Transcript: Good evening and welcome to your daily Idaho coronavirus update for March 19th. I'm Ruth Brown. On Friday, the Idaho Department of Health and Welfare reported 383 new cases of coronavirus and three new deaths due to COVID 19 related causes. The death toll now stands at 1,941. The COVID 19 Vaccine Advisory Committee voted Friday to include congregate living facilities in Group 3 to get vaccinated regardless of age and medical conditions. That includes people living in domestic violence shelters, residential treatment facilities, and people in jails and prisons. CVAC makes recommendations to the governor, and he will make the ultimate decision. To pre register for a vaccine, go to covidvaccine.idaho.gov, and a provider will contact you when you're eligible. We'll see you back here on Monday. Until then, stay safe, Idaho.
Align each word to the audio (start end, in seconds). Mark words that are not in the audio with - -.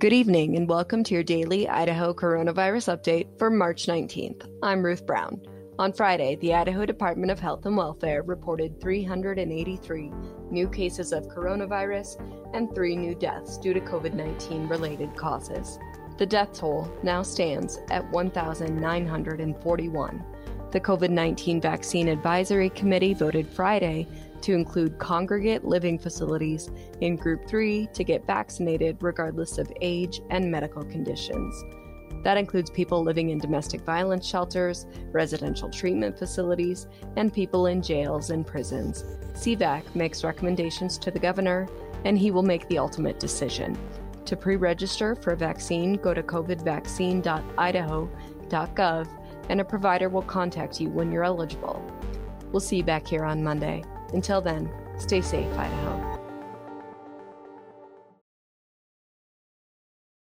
Good 0.00 0.12
evening 0.14 0.56
and 0.56 0.66
welcome 0.66 1.04
to 1.04 1.12
your 1.12 1.22
daily 1.22 1.68
Idaho 1.68 2.14
coronavirus 2.14 2.96
update 2.96 3.38
for 3.38 3.50
March 3.50 3.84
19th. 3.84 4.50
I'm 4.62 4.82
Ruth 4.82 5.04
Brown. 5.04 5.42
On 5.78 5.92
Friday, 5.92 6.36
the 6.36 6.54
Idaho 6.54 6.86
Department 6.86 7.30
of 7.30 7.38
Health 7.38 7.66
and 7.66 7.76
Welfare 7.76 8.22
reported 8.22 8.80
383 8.80 10.10
new 10.50 10.70
cases 10.70 11.12
of 11.12 11.28
coronavirus 11.28 12.18
and 12.54 12.74
three 12.74 12.96
new 12.96 13.14
deaths 13.14 13.58
due 13.58 13.74
to 13.74 13.80
COVID 13.80 14.14
19 14.14 14.68
related 14.68 15.14
causes. 15.16 15.78
The 16.16 16.24
death 16.24 16.54
toll 16.54 16.90
now 17.02 17.22
stands 17.22 17.78
at 17.90 18.10
1,941. 18.10 20.24
The 20.72 20.80
COVID 20.80 21.10
19 21.10 21.60
Vaccine 21.60 22.06
Advisory 22.06 22.70
Committee 22.70 23.12
voted 23.12 23.48
Friday 23.48 24.06
to 24.42 24.54
include 24.54 25.00
congregate 25.00 25.64
living 25.64 25.98
facilities 25.98 26.70
in 27.00 27.16
Group 27.16 27.48
3 27.48 27.88
to 27.92 28.04
get 28.04 28.24
vaccinated 28.24 28.96
regardless 29.00 29.58
of 29.58 29.72
age 29.80 30.20
and 30.30 30.48
medical 30.48 30.84
conditions. 30.84 31.64
That 32.22 32.36
includes 32.36 32.70
people 32.70 33.02
living 33.02 33.30
in 33.30 33.38
domestic 33.38 33.80
violence 33.80 34.24
shelters, 34.24 34.86
residential 35.10 35.70
treatment 35.70 36.16
facilities, 36.16 36.86
and 37.16 37.32
people 37.32 37.66
in 37.66 37.82
jails 37.82 38.30
and 38.30 38.46
prisons. 38.46 39.02
CVAC 39.32 39.96
makes 39.96 40.22
recommendations 40.22 40.98
to 40.98 41.10
the 41.10 41.18
governor, 41.18 41.66
and 42.04 42.16
he 42.16 42.30
will 42.30 42.44
make 42.44 42.68
the 42.68 42.78
ultimate 42.78 43.18
decision. 43.18 43.76
To 44.26 44.36
pre 44.36 44.54
register 44.54 45.16
for 45.16 45.32
a 45.32 45.36
vaccine, 45.36 45.94
go 45.94 46.14
to 46.14 46.22
covidvaccine.idaho.gov, 46.22 49.19
and 49.50 49.60
a 49.60 49.64
provider 49.64 50.08
will 50.08 50.22
contact 50.22 50.80
you 50.80 50.88
when 50.88 51.10
you're 51.10 51.24
eligible. 51.24 51.84
We'll 52.52 52.60
see 52.60 52.76
you 52.76 52.84
back 52.84 53.06
here 53.06 53.24
on 53.24 53.42
Monday. 53.42 53.82
Until 54.12 54.40
then, 54.40 54.70
stay 54.96 55.20
safe, 55.20 55.52
Idaho. 55.58 56.09